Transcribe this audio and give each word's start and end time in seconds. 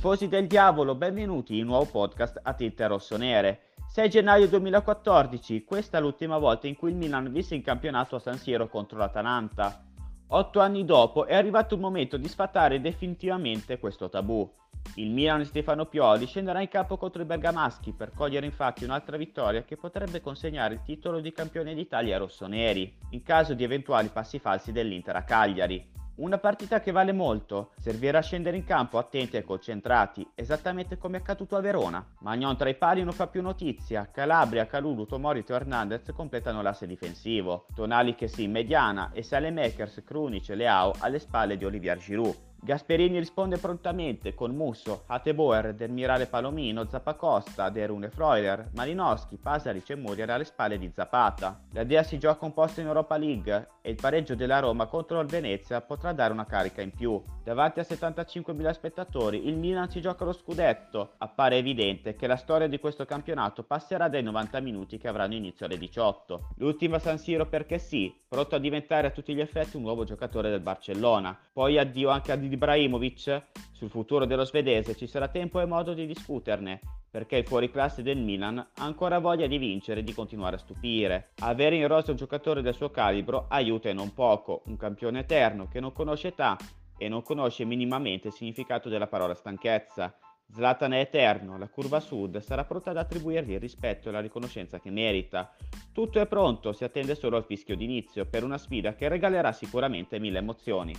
Tifosi 0.00 0.28
del 0.28 0.46
diavolo, 0.46 0.94
benvenuti 0.94 1.58
in 1.58 1.64
un 1.64 1.72
nuovo 1.72 1.84
podcast 1.84 2.40
a 2.42 2.54
tinte 2.54 2.86
rossonere. 2.86 3.74
6 3.88 4.08
gennaio 4.08 4.48
2014, 4.48 5.62
questa 5.62 5.98
è 5.98 6.00
l'ultima 6.00 6.38
volta 6.38 6.66
in 6.66 6.74
cui 6.74 6.88
il 6.88 6.96
Milan 6.96 7.30
visse 7.30 7.54
in 7.54 7.60
campionato 7.60 8.16
a 8.16 8.18
San 8.18 8.38
Siro 8.38 8.66
contro 8.66 8.96
l'Atalanta. 8.96 9.84
Otto 10.28 10.60
anni 10.60 10.86
dopo 10.86 11.26
è 11.26 11.34
arrivato 11.34 11.74
il 11.74 11.82
momento 11.82 12.16
di 12.16 12.28
sfatare 12.28 12.80
definitivamente 12.80 13.78
questo 13.78 14.08
tabù. 14.08 14.50
Il 14.94 15.10
Milan 15.10 15.40
di 15.40 15.44
Stefano 15.44 15.84
Pioli 15.84 16.24
scenderà 16.24 16.62
in 16.62 16.68
campo 16.68 16.96
contro 16.96 17.20
i 17.20 17.26
bergamaschi 17.26 17.92
per 17.92 18.12
cogliere 18.14 18.46
infatti 18.46 18.84
un'altra 18.84 19.18
vittoria 19.18 19.64
che 19.64 19.76
potrebbe 19.76 20.22
consegnare 20.22 20.72
il 20.72 20.82
titolo 20.82 21.20
di 21.20 21.30
campione 21.30 21.74
d'Italia 21.74 22.14
ai 22.14 22.20
rossoneri, 22.20 22.90
in 23.10 23.22
caso 23.22 23.52
di 23.52 23.64
eventuali 23.64 24.08
passi 24.08 24.38
falsi 24.38 24.72
dell'Inter 24.72 25.16
a 25.16 25.24
Cagliari. 25.24 25.99
Una 26.20 26.36
partita 26.36 26.80
che 26.80 26.92
vale 26.92 27.12
molto, 27.12 27.70
servirà 27.78 28.18
a 28.18 28.22
scendere 28.22 28.54
in 28.54 28.64
campo 28.64 28.98
attenti 28.98 29.38
e 29.38 29.42
concentrati, 29.42 30.32
esattamente 30.34 30.98
come 30.98 31.16
è 31.16 31.20
accaduto 31.20 31.56
a 31.56 31.60
Verona. 31.60 32.06
Magnon 32.18 32.58
tra 32.58 32.68
i 32.68 32.74
pali 32.74 33.02
non 33.02 33.14
fa 33.14 33.26
più 33.26 33.40
notizia, 33.40 34.10
Calabria, 34.12 34.66
Calulu, 34.66 35.06
Tomorito 35.06 35.54
e 35.54 35.56
Hernandez 35.56 36.12
completano 36.14 36.60
l'asse 36.60 36.86
difensivo, 36.86 37.64
Tonali 37.74 38.14
che 38.14 38.28
si 38.28 38.42
in 38.42 38.50
mediana 38.50 39.12
e 39.14 39.22
Salemakers, 39.22 40.02
Krunic 40.04 40.50
e 40.50 40.56
Leao 40.56 40.92
alle 40.98 41.20
spalle 41.20 41.56
di 41.56 41.64
Olivier 41.64 41.96
Giroud. 41.96 42.49
Gasperini 42.62 43.18
risponde 43.18 43.56
prontamente 43.56 44.34
con 44.34 44.54
Musso, 44.54 45.04
Hateboer, 45.06 45.72
Delmirale 45.72 46.26
Palomino, 46.26 46.86
Zappacosta, 46.86 47.70
Derune 47.70 48.10
Freuler, 48.10 48.68
Malinowski, 48.74 49.38
Pasaric 49.38 49.88
e 49.88 49.94
Muriel 49.96 50.28
alle 50.28 50.44
spalle 50.44 50.78
di 50.78 50.90
Zapata. 50.94 51.62
La 51.72 51.84
Dea 51.84 52.02
si 52.02 52.18
gioca 52.18 52.44
un 52.44 52.52
posto 52.52 52.80
in 52.80 52.86
Europa 52.86 53.16
League 53.16 53.68
e 53.80 53.90
il 53.90 53.96
pareggio 53.98 54.34
della 54.34 54.58
Roma 54.58 54.86
contro 54.86 55.20
il 55.20 55.26
Venezia 55.26 55.80
potrà 55.80 56.12
dare 56.12 56.34
una 56.34 56.44
carica 56.44 56.82
in 56.82 56.90
più. 56.90 57.22
Davanti 57.42 57.80
a 57.80 57.86
75.000 57.88 58.70
spettatori 58.72 59.48
il 59.48 59.56
Milan 59.56 59.88
si 59.88 60.02
gioca 60.02 60.24
lo 60.24 60.32
scudetto. 60.32 61.14
Appare 61.16 61.56
evidente 61.56 62.14
che 62.14 62.26
la 62.26 62.36
storia 62.36 62.68
di 62.68 62.78
questo 62.78 63.06
campionato 63.06 63.62
passerà 63.62 64.08
dai 64.08 64.22
90 64.22 64.60
minuti 64.60 64.98
che 64.98 65.08
avranno 65.08 65.34
inizio 65.34 65.64
alle 65.64 65.78
18. 65.78 66.50
L'ultima 66.56 66.98
San 66.98 67.18
Siro 67.18 67.46
perché 67.46 67.78
sì, 67.78 68.14
pronto 68.28 68.56
a 68.56 68.58
diventare 68.58 69.06
a 69.06 69.10
tutti 69.10 69.34
gli 69.34 69.40
effetti 69.40 69.76
un 69.76 69.82
nuovo 69.82 70.04
giocatore 70.04 70.50
del 70.50 70.60
Barcellona. 70.60 71.36
Poi 71.52 71.78
addio 71.78 72.10
anche 72.10 72.32
a 72.32 72.36
Ibrahimovic, 72.52 73.42
sul 73.72 73.90
futuro 73.90 74.26
dello 74.26 74.44
svedese 74.44 74.96
ci 74.96 75.06
sarà 75.06 75.28
tempo 75.28 75.60
e 75.60 75.66
modo 75.66 75.94
di 75.94 76.06
discuterne, 76.06 76.80
perché 77.10 77.36
il 77.36 77.46
fuoriclasse 77.46 78.02
del 78.02 78.18
Milan 78.18 78.58
ha 78.58 78.84
ancora 78.84 79.18
voglia 79.18 79.46
di 79.46 79.58
vincere 79.58 80.00
e 80.00 80.04
di 80.04 80.12
continuare 80.12 80.56
a 80.56 80.58
stupire. 80.58 81.30
Avere 81.40 81.76
in 81.76 81.88
rosa 81.88 82.10
un 82.10 82.16
giocatore 82.16 82.62
del 82.62 82.74
suo 82.74 82.90
calibro 82.90 83.46
aiuta 83.48 83.88
e 83.88 83.92
non 83.92 84.14
poco, 84.14 84.62
un 84.66 84.76
campione 84.76 85.20
eterno 85.20 85.68
che 85.68 85.80
non 85.80 85.92
conosce 85.92 86.28
età 86.28 86.56
e 86.98 87.08
non 87.08 87.22
conosce 87.22 87.64
minimamente 87.64 88.28
il 88.28 88.34
significato 88.34 88.88
della 88.88 89.06
parola 89.06 89.34
stanchezza. 89.34 90.14
Zlatan 90.52 90.92
è 90.92 91.00
eterno, 91.00 91.58
la 91.58 91.68
curva 91.68 92.00
sud 92.00 92.38
sarà 92.38 92.64
pronta 92.64 92.90
ad 92.90 92.96
attribuirgli 92.96 93.52
il 93.52 93.60
rispetto 93.60 94.08
e 94.08 94.12
la 94.12 94.20
riconoscenza 94.20 94.80
che 94.80 94.90
merita. 94.90 95.54
Tutto 95.92 96.20
è 96.20 96.26
pronto, 96.26 96.72
si 96.72 96.84
attende 96.84 97.14
solo 97.14 97.36
al 97.36 97.44
fischio 97.44 97.76
d'inizio 97.76 98.26
per 98.26 98.44
una 98.44 98.58
sfida 98.58 98.94
che 98.94 99.08
regalerà 99.08 99.52
sicuramente 99.52 100.18
mille 100.18 100.38
emozioni. 100.38 100.92